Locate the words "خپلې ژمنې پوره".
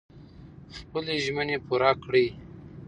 0.77-1.91